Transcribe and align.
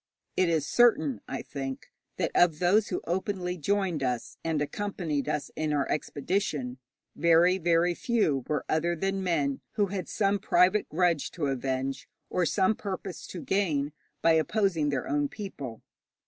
It 0.35 0.49
is 0.49 0.65
certain, 0.65 1.21
I 1.27 1.43
think, 1.43 1.91
that 2.17 2.31
of 2.33 2.57
those 2.57 2.87
who 2.87 3.03
openly 3.05 3.55
joined 3.55 4.01
us 4.01 4.35
and 4.43 4.59
accompanied 4.59 5.29
us 5.29 5.51
in 5.55 5.71
our 5.73 5.87
expedition, 5.91 6.79
very, 7.15 7.59
very 7.59 7.93
few 7.93 8.43
were 8.47 8.65
other 8.67 8.95
than 8.95 9.21
men 9.21 9.61
who 9.73 9.85
had 9.93 10.09
some 10.09 10.39
private 10.39 10.89
grudge 10.89 11.29
to 11.33 11.45
avenge, 11.45 12.09
or 12.31 12.47
some 12.47 12.73
purpose 12.73 13.27
to 13.27 13.43
gain, 13.43 13.93
by 14.23 14.31
opposing 14.31 14.89
their 14.89 15.07
own 15.07 15.27
people. 15.29 15.83